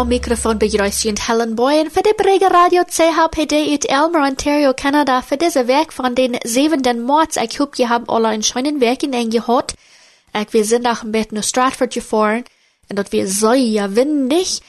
[0.00, 5.38] am Mikrofon begrüßt Helen Boyen für die Brege Radio CHPD in Elmer, Ontario, Kanada für
[5.38, 6.82] diese Werk von den 7.
[7.06, 7.36] März.
[7.36, 9.72] Ich hoffe, ihr habt alle einen schönen Werk in gehört.
[10.34, 12.44] Ich, wir sind auch ein bisschen nach Stratford gefahren
[12.90, 14.60] und dort wir so ja windig.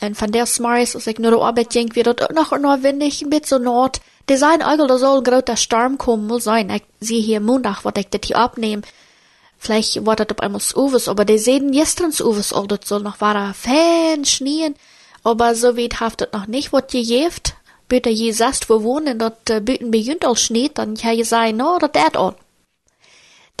[0.00, 2.82] Und von der Smarris, als ich nur der Arbeit ging, wird dort auch noch nur
[2.82, 4.00] windig, ein bisschen Nord.
[4.30, 6.70] Die sein da soll ein großer Sturm kommen, muss sein.
[6.70, 8.82] Ich sehe hier Montag, was ich das hier abnehme.
[9.58, 13.54] Vielleicht war das auf einmal Uwes, aber die sehen Uwes, all das soll noch war
[13.54, 14.74] fein schnien.
[15.24, 17.56] Aber so weit haft das noch nicht, wat je jeft.
[17.88, 21.56] Bitte je sast wo wohnen, dort äh, büten beginnt all Schnitt, dann kann je sein,
[21.56, 22.34] no, dat dat an.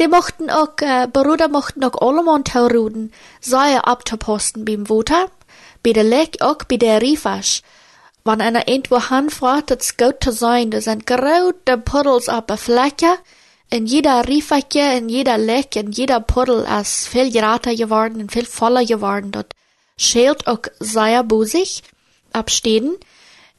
[0.00, 5.30] Die mochten auch, äh, Bruder mochten auch allemal tauruden, sei abzuposten beim Wuter,
[5.82, 7.62] bei der Leck auch bei der Riefasch.
[8.24, 13.18] Wenn einer irgendwo hanfragt, das gut zu sein, da sind große Puddels auf der Fläche,
[13.70, 18.46] in jeder Riefacke, in jeder Leck, in jeder Puddel ist viel gerater geworden und viel
[18.46, 19.32] voller geworden.
[19.32, 19.54] Dort
[19.96, 21.82] schält auch sehr busig
[22.32, 22.96] abstehen.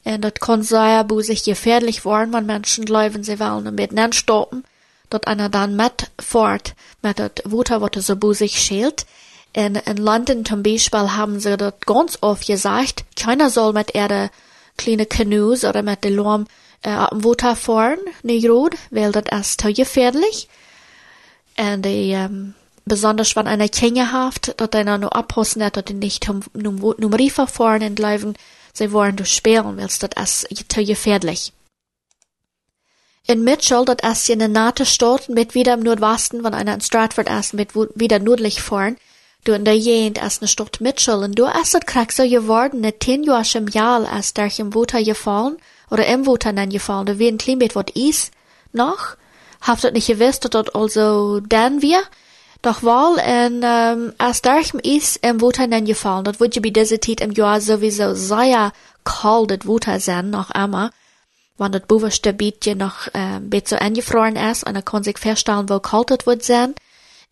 [0.04, 4.64] Und dort kann sehr busig gefährlich werden, wenn Menschen laufen, sie wollen mit nen stoppen.
[5.10, 9.04] Dort einer dann mit fort, mit dort Wutter, was so busig schält.
[9.52, 14.30] In, in London zum Beispiel haben sie dort ganz oft gesagt, keiner soll mit ihre
[14.76, 16.46] kleine Canoes oder mit der Lorm
[18.90, 20.48] weil das ist zu gefährlich.
[21.58, 22.16] Und die,
[22.84, 27.14] besonders wenn einer Kinder haft, dort einer nur abhossen hat, dort nicht um, um, um
[27.14, 28.34] Riefer fahren entlaufen,
[28.72, 31.52] sie wollen durchsperren, weil das ist zu gefährlich.
[33.26, 36.80] In Mitchell, das ist in der nahe Stadt, mit wieder im Nordwesten, wenn einer in
[36.80, 38.96] Stratford ist, mit wieder nördlich fahren,
[39.44, 42.80] du in der Gegend ist eine Stadt Mitchell, und du ist das krieg so geworden,
[42.80, 45.58] ne zehn Jahre im Jahr ist durch im Water gefallen,
[45.90, 48.32] gefallen, da wie ein klein bisschen was ist,
[48.72, 49.16] noch,
[49.60, 52.02] habt ihr nicht gewusst, dass das also dann wir,
[52.62, 57.00] doch weil en um, als durch is im Water gefallen, das wird ja bei dieser
[57.00, 58.72] Zeit im Jahr sowieso sehr
[59.04, 60.90] kalt, das Water sein, noch einmal,
[61.56, 65.80] wenn das bewusste Bietje noch ähm, bisschen eingefroren ist, und er kann sich feststellen, wo
[65.80, 66.74] kalt das wird sein.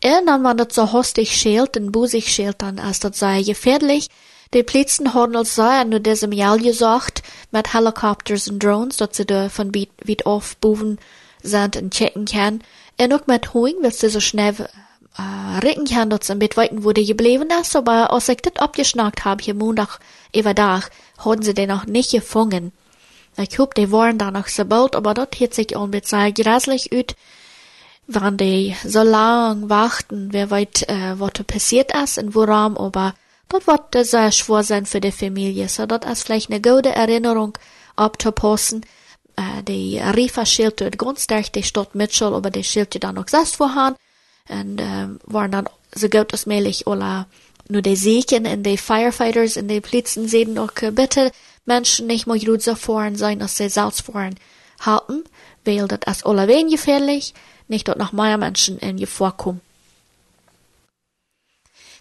[0.05, 4.09] Und dann, wenn das so hostig schält und busig schält, dann ist das sehr gefährlich.
[4.55, 9.27] Die Plätzen haben als sehr nur diesem Jahr gesagt, mit Helikopters und Drones, dass sie
[9.27, 10.99] da von weit, weit auf boven
[11.43, 12.62] sind und checken können.
[12.99, 14.55] Und auch mit Hoing, weil sie so schnell
[15.19, 19.25] äh, retten kann, dass sie mit weiten die geblieben ist, aber als ich das abgeschnackt
[19.25, 19.99] habe, hier Montag
[20.34, 22.73] über Dach, haben sie den noch nicht gefangen.
[23.37, 26.33] Ich hoffe, die waren da noch so bald, aber dort hat sich auch mit sehr
[26.33, 27.15] grässlich ut,
[28.07, 33.15] wenn die so lang warten, wer weit, äh, was passiert ist und woran, aber
[34.87, 37.57] für die Familie, so dort ist vielleicht eine gute Erinnerung
[37.95, 38.84] abzupassen.
[39.37, 43.57] Äh, die Rifa schielte ganz durch die Stadt Mitchell, aber die schielte dann noch selbst
[43.57, 43.99] vorhanden
[44.49, 47.27] und äh, waren dann so gut als möglich alle
[47.69, 51.33] nur die Segen und die Firefighters und die Blitzen sehen auch äh, bitte
[51.65, 54.37] Menschen nicht mehr gut so fahren sein, als sie selbst fahren
[54.81, 55.25] halten,
[55.65, 57.34] weil das ist alleweil gefährlich,
[57.69, 59.61] nicht dort noch mehr Menschen in Gefahr kommen.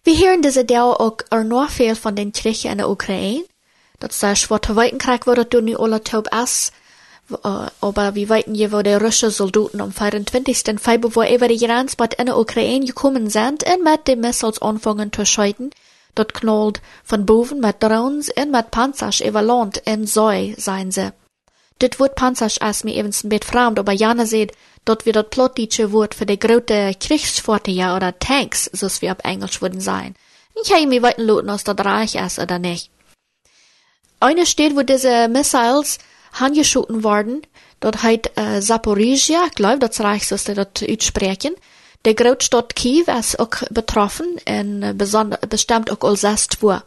[0.05, 3.43] Wir hören diese Dauer auch noch viel von den Kriegen in der Ukraine.
[3.99, 6.73] Das ist schwer weiten Krieg, wo das du nicht alle taub ist.
[7.81, 10.79] Aber wir weiten je, wo die russischen Soldaten am 24.
[10.79, 15.25] Februar über die Grenzbad in der Ukraine gekommen sind und mit den Missiles anfangen zu
[15.25, 15.71] scheiden.
[16.13, 21.13] Dort knallt von boven mit Drones und mit Panzers über Land in Säu sein sie.
[21.81, 24.53] Ist mir evens ein bisschen fremd, aber Jana sieht,
[24.85, 29.61] dort wird das plottische Wort für die große Kriegsfahrzeuge oder Tanks, so wie auf Englisch
[29.61, 30.15] würden sein.
[30.63, 32.89] Ich habe mir weiten Loten, aus das Reich ist oder nicht.
[34.21, 35.99] Eine steht, wo diese Missiles
[36.39, 37.41] angeschoten worden,
[37.81, 41.55] dort heißt äh, Zaporizhia, ich glaube, das Reich soll dort aussprechen.
[42.05, 44.93] Der Großstadt Kiew ist auch betroffen und äh,
[45.49, 46.83] bestimmt auch als Westwur.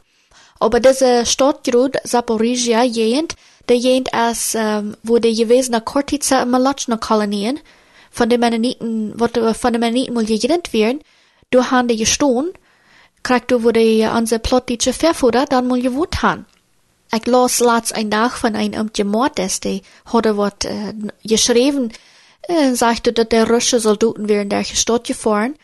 [0.60, 3.34] Aber diese Stadt gerade Zaporizhia jent,
[3.68, 7.60] der jent als, ähm, wo die gewesene Kortiza im Malachna Kolonien,
[8.10, 11.00] von den Mennoniten, wo von den Mennoniten mal gerennt werden,
[11.50, 12.50] du han die gestohlen,
[13.22, 16.46] kriegt du, wo die unsere plottische Verfuder dann mal gewohnt han.
[17.14, 20.92] Ich las laatst ein Tag von einem Amtje Mord, das die hatte wat äh,
[21.24, 21.90] geschrieben,
[22.42, 25.54] äh, sagte, dass der russische Soldaten wären der Stadt gefahren.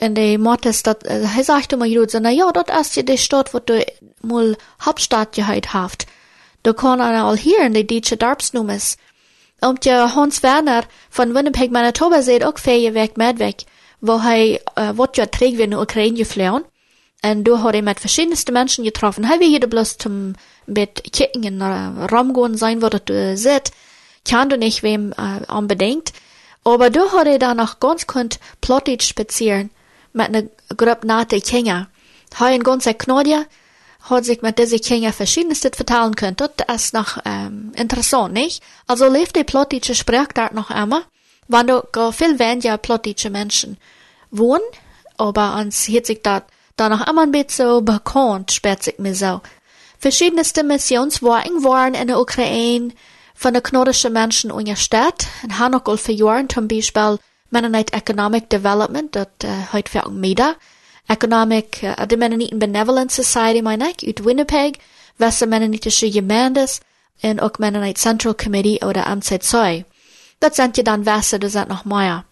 [0.00, 3.02] Und der Mord ist, dat, äh, er sagte mir, so, na ja, dort ist ja
[3.02, 3.84] die Stadt, wo du
[4.22, 6.06] mal Hauptstadt gehört haft.
[6.62, 8.96] Kann einer all hier in die deutsche Darbsnummes.
[9.60, 13.64] Und der Hans Werner von Winnipeg, Manitoba, seht auch fähig weg mit weg,
[14.00, 16.64] wo er, äh, wat ja trägt, wie in Ukraine geflohen.
[17.22, 19.28] Und du hat er mit verschiedensten Menschen getroffen.
[19.28, 20.34] Hij hier bloß zum
[20.66, 23.72] mit kicken in uh, Raum gehen sein, wo du seht,
[24.24, 26.12] kann du nicht wem uh, unbedingt.
[26.64, 29.70] Aber du hat er da noch ganz kund plottig spazieren
[30.12, 30.44] mit einer
[30.76, 31.88] Gruppe nate Kinder.
[32.38, 33.44] Hei ein ganzer Knodja,
[34.10, 36.36] hat sich mit diese Kinder verschiedenes vertellen können.
[36.36, 38.62] Das ist noch ähm, interessant, nicht?
[38.86, 41.02] Also lebt die plottische Sprachart noch immer,
[41.48, 43.78] wenn du go viel weniger plottische Menschen
[44.30, 44.62] wohnen,
[45.16, 46.42] aber uns hat sich das
[46.76, 49.40] da noch immer ein bisschen bekannt, spät sich mir so.
[49.98, 52.92] Verschiedenste Missionswagen waren in der Ukraine
[53.34, 57.18] von der knordischen Menschen unterstützt und haben auch für Jahre zum Beispiel
[57.50, 60.54] Mennonite Economic Development, das äh, heute für MEDA,
[61.10, 64.78] Economic, uh, de Mennoniten Benevolent Society, meine ich, uit Winnipeg,
[65.18, 66.80] was Mennonitische Gemeentes
[67.22, 69.84] und auch Mennonite Central Committee oder MC2.
[70.38, 72.24] Das sind ja dann Wasser, das sind noch mehr.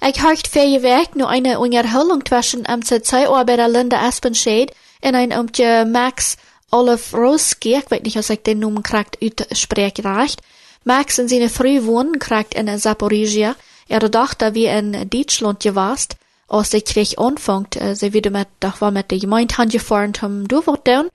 [0.00, 6.36] Ich harcht vier Weg nur eine Unterhaltung zwischen MC2-Arbeiter Linda Espenshade und ein Umtje Max
[6.70, 9.18] Olaf Roski, ich weiß nicht, was ich den Namen kriegt,
[9.50, 10.40] aussprechen reicht.
[10.84, 13.56] Max in seine früh wohnen kriegt in Zaporizhia,
[13.88, 16.16] er dachte, wie in Deutschland gewast,
[16.50, 20.48] als de kreeg aanvangt, uh, ze wilden met, dat was met de gemeente aangefahren om
[20.48, 21.10] doorwacht doen,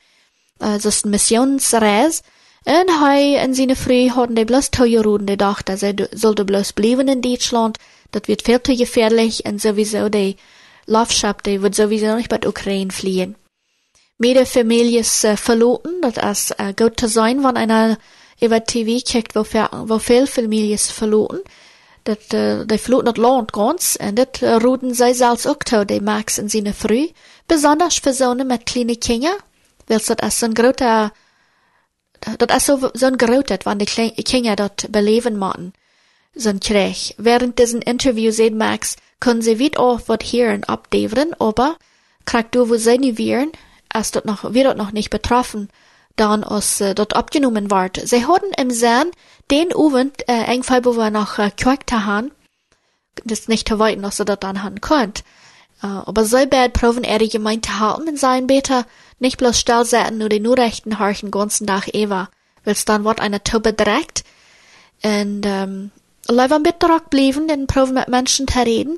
[0.57, 2.21] uh, dat is een missionsreis,
[2.63, 7.07] en hij en zijn vrouw hadden de bloß toegeroden, die dachten, ze zullen bloß blijven
[7.07, 7.77] in Deutschland,
[8.09, 10.35] dat wird viel zu gefährlich, en sowieso die
[10.85, 13.35] Laufschaft, die wird sowieso nicht bei der Ukraine fliehen.
[14.17, 17.97] Mehrere Familien uh, verloren, das ist uh, gut zu sein, wenn einer
[18.39, 19.43] über TV kijkt, wo,
[19.87, 21.41] wo viel Familien verloren,
[22.05, 25.85] dat uh, de vloot not land ganz en dit uh, roeden zij zelfs ook toe,
[25.85, 27.07] de Max en zijn vrouw,
[27.45, 29.37] besonders voor zonen met kleine kinderen,
[29.85, 31.11] wel dat is zo'n grote,
[32.37, 35.73] dat is zo'n zo grote, wanneer de kinderen dat beleven moeten,
[36.33, 37.11] zo'n krijg.
[37.17, 41.77] Während diesen Interview sagt Max, können sie weit auf wat hören abdeveren, aber,
[42.23, 43.51] kriegt du wo sie nicht wären,
[43.87, 45.69] als dort noch, wir dort noch nicht betroffen,
[46.15, 48.01] dann als äh, dort abgenommen ward.
[48.03, 49.11] Sie hatten im Sinn
[49.51, 52.31] den Abend äh, engfall, wo wir noch äh, gekocht haben,
[53.23, 55.23] das nicht zu weit, dass sie dort dann haben könnt.
[55.83, 58.85] Äh, aber so bad proben er die Gemeinde haben in seinen Beter,
[59.19, 62.29] nicht bloß still nur die nur rechten Harchen ganzen Tag Eva,
[62.63, 64.23] weil's dann wird eine Tube direkt.
[65.03, 65.91] Und, ähm,
[66.27, 68.97] leider mit darauf blieben, den proben mit Menschen zu reden,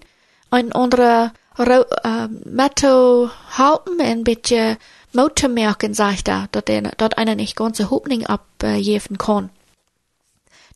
[0.49, 4.77] ein anderer, äh, Metto halten, ein bisschen
[5.13, 9.49] Motormerken, sagt er, dat, er, dat einer nicht ganze Hoffnung abgeben kann.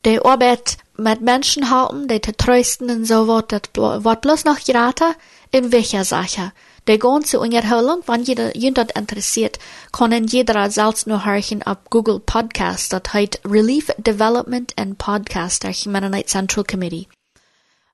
[0.06, 4.60] Die Arbeit mit Menschen haben, die zu trösten und so wird, das wird bloß noch
[4.64, 5.14] geraten,
[5.52, 6.54] in welcher Sache.
[6.88, 9.60] Die ganze Unterhaltung, wenn jeder, jemand interessiert,
[9.92, 15.76] können jeder selbst nur hören auf Google Podcast, das heißt Relief Development and Podcast der
[15.86, 17.08] Mennonite Central Committee.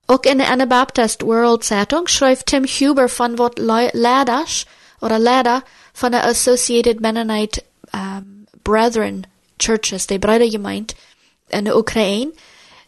[0.06, 4.64] Auch in der Anabaptist World Zeitung schreibt Tim Huber von Wort Leiders
[5.02, 5.62] oder Leder
[5.98, 9.26] von der Associated Mennonite um, Brethren
[9.58, 10.94] Churches, die Brüdergemeinde
[11.48, 12.30] in der Ukraine.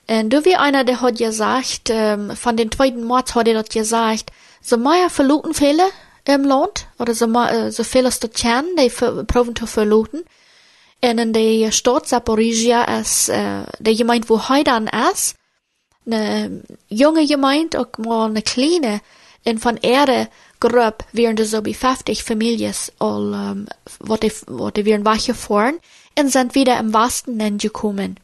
[0.08, 3.70] Und du wie einer, der hat gesagt, um, von den zweiten Mord hat er dort
[3.70, 4.30] gesagt,
[4.62, 5.82] so mehr verluten viele
[6.24, 10.22] im Land, oder so, mehr, so viele Städte, die proben zu verluten.
[11.02, 15.34] Und in der Stadt Zaporizhia ist, uh, der Gemeinde, wo heute dann ist,
[16.06, 19.00] eine junge Gemeinde, auch mal eine kleine,
[19.44, 20.28] und von Erde
[20.60, 23.66] grob wären so wie 50 Families all, um,
[23.98, 25.80] wat die, wat die wären weggefahren
[26.18, 28.20] und sind wieder im Westen angekommen.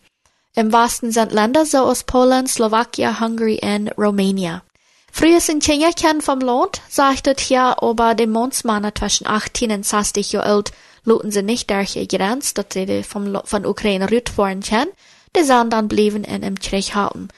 [0.55, 4.63] Im Westen sind Länder so aus Polen, Slowakia, Hungary und Romania.
[5.13, 10.33] Früher sind Kinder kennen vom Land, sagte hier aber die Mondsmänner zwischen 18 und 60
[10.33, 10.73] Jahre alt,
[11.05, 14.91] luten sie nicht durch ihr Grenz, dass sie vom, von Ukraine rüt fahren können,
[15.35, 17.29] die sind dann blieben in im Krieg halten.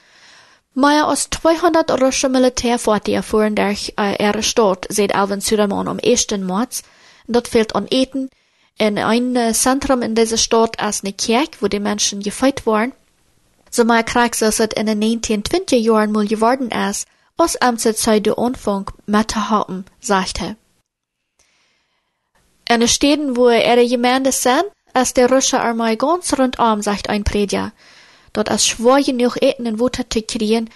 [0.80, 6.28] Mehr als 200 russische Militärfahrzeuge fuhren durch äh, ihre Stadt, seit Alvin Suleiman am 1.
[6.38, 6.84] März.
[7.26, 8.30] Dort fehlt an Eten.
[8.78, 12.92] In ein Zentrum in dieser Stadt ist eine Kirche, wo die Menschen gefeit waren.
[13.72, 18.38] So mal Krieg, dass es in den 1920 Jahren mal geworden ist, aus Amtszeit der
[18.38, 20.54] Anfang mit haben, sagte.
[22.68, 27.24] In den Städten, wo ihre Gemeinde sind, ist der russische Armee ganz rundum, sagt ein
[27.24, 27.72] Prediger
[28.32, 30.70] dat als schwor genug eten en water te kriegen,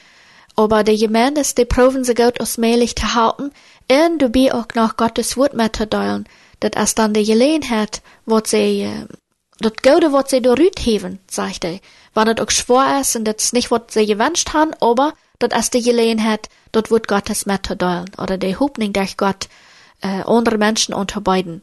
[0.55, 3.51] aber de Gemeinde, die proben sich gut osmählich zu halten,
[3.91, 6.27] und dabei auch noch Gottes Wort mitzuteilen,
[6.61, 9.07] dat als dann de Gelegenheit, wat äh,
[9.59, 11.81] dat Gute, wat sie dorüt heben, sagt er,
[12.15, 15.71] wann het auch schwor ist und das nicht wat sie gewünscht haben, aber dat als
[15.71, 19.49] de Gelegenheit, dat wird Gottes mitzuteilen, oder de Hoffnung durch Gott,
[20.03, 21.63] äh, andere Menschen unterbeiden.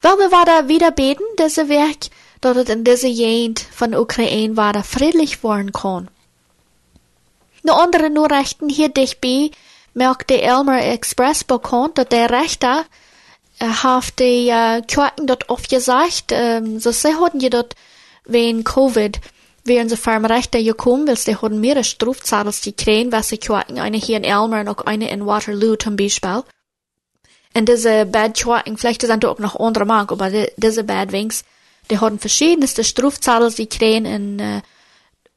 [0.00, 2.10] Weil wir da wieder beten, diese Werk,
[2.42, 6.08] dat het in deze Gegend van Oekraïne waar friedlich worden kon.
[7.62, 9.52] De andere Nachrichten hier dichtbij
[9.92, 12.86] merkte Elmer Express bekannt, dat der Rechter
[13.58, 17.74] uh, heeft die uh, Kranken dat aufgesagt, um, so sie hatten je dat
[18.24, 19.18] wegen Covid
[19.64, 23.96] wären sie vom Rechter gekommen, weil sie hatten mehrere Strafzahlungen gekriegt, was sie Kranken, eine
[23.96, 26.42] hier in Elmer und auch eine in Waterloo zum Beispiel.
[27.54, 31.44] Und diese Badschwaken, vielleicht sind auch noch andere Mark, aber die, diese Badwings,
[31.90, 34.62] die haben verschiedenste Strafzahlen, sie kriegen in, äh,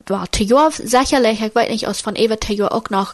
[0.07, 3.13] war Tejor sicherlich, ich weiß nicht, aus von Eva Tejor auch noch,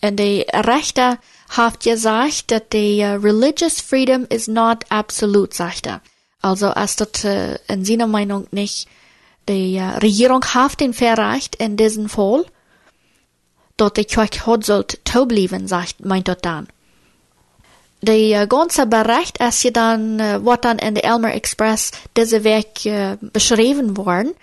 [0.00, 6.00] und die Rechte hat gesagt, dass die uh, religious freedom is not absolute, sagt er.
[6.40, 8.88] Also, als das uh, in seiner Meinung nicht
[9.48, 12.44] die uh, Regierung hat den Verrecht in diesem Fall,
[13.76, 16.68] dort die Kirche hat sollt blieben, sagt, meint dort dann.
[18.00, 22.44] Die uh, ganze Bericht, als je dann, uh, wat dann in der Elmer Express diese
[22.44, 24.34] Weg uh, beschrieben worden,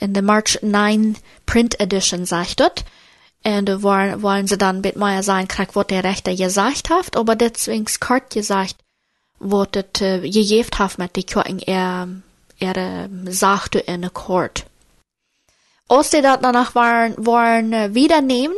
[0.00, 2.84] in der March 9 Print Edition, sagt dort,
[3.44, 7.36] und wollen, wollen sie dann mit mir sein, krieg, was der Rechter gesagt hat, aber
[7.36, 8.76] deswegen kort gesagt,
[9.38, 12.08] was das äh, gegeben hat mit die Kirchen, er,
[12.58, 14.64] er sagte in der Court.
[15.88, 18.54] Als die das danach waren, waren äh, wieder nehmen,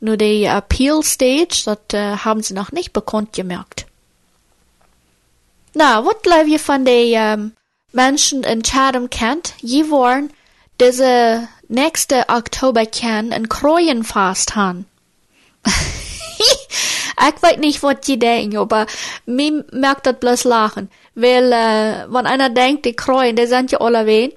[0.00, 3.86] nur die Appeal Stage, das äh, haben sie noch nicht bekannt gemerkt.
[5.74, 7.52] Na, was glaubt ihr von den ähm,
[7.92, 9.54] Menschen in Chatham kennt?
[9.60, 10.30] Je waren
[10.80, 14.86] diese nächste Oktober kann ein Kräuenfast haben.
[15.66, 18.86] ich weiß nicht, was die denken, aber
[19.24, 20.90] mir merkt das bloß lachen.
[21.14, 24.32] Weil, äh, wenn einer denkt, die Kräuen, die sind ja alle weh.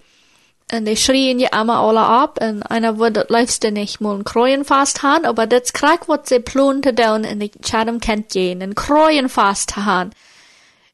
[0.71, 2.39] Und die schrien ja immer alle ab.
[2.41, 6.43] Und einer würde das liebste nicht mal ein Kräuenfast haben, aber das kriegt, was sie
[6.43, 10.11] zu tun, in die Chatham kennt gehen, ein Kräuenfast haben.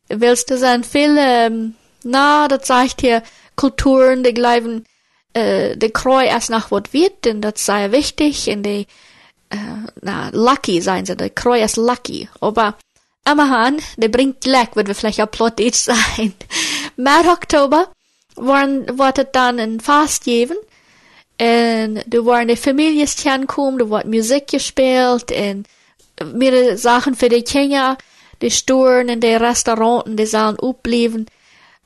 [0.08, 3.24] Willst du sagen, viele, ähm, na, das sagt hier,
[3.55, 4.86] Kulturen, die glauben,
[5.34, 8.86] äh, de Kreu erst nach wat wird, denn das sei wichtig, in de,
[9.50, 9.58] äh,
[10.01, 12.75] na, lucky sein sie, de Kreu ist lucky, aber,
[13.29, 16.34] immerhin, de bringt Glück, wird wir vielleicht auch plottig sein.
[16.96, 17.91] Mer Oktober,
[18.36, 20.58] wird ein Fast geben,
[21.39, 25.68] und du waren die Familien kommen, du wird Musik gespielt, und
[26.34, 27.98] mehrere Sachen für die Kinder,
[28.42, 31.25] die Sturen in den Restauranten, die sollen abbleiben.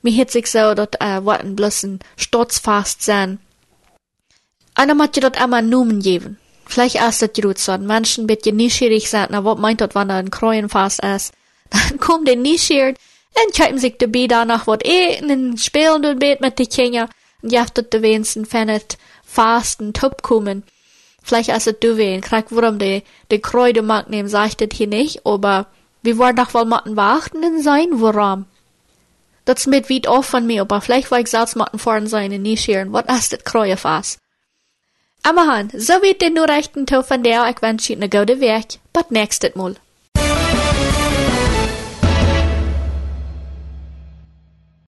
[0.02, 3.38] Mir hat sich so, dat äh, bloß ein Stutzfast sein.
[4.74, 6.38] Einer je dat einmal noemen geben.
[6.64, 7.76] Vielleicht dat je doet zo.
[7.78, 11.32] Menschen beetje nieuwsgierig zijn na wat meint dat wanneer een Kruienfast ist.
[11.70, 13.09] Dann kommt der nieuwsgierig und
[13.52, 17.08] kijken sich dabei danach wat eten und spielen und bet mit die Kinder.
[17.42, 20.62] Und jaft dat de wenigsten fennet fasten top kommen.
[21.22, 25.24] Vielleicht als du wen, krieg warum die, die Kräuter mag nehmen, sagt das hier nicht,
[25.24, 25.66] aber
[26.02, 28.46] wir wollen doch wohl mal warten sein, warum?
[29.44, 32.42] Dat mit wie oft von mir, aber vielleicht war ich selbst mal vorn sein und
[32.42, 34.18] nicht scheren, was ist das Kräuerfass?
[35.22, 38.78] Aber han, so wird den nur rechten Teil von der, ich wünsche eine gute Werk,
[38.92, 39.76] bis nächstes Mal.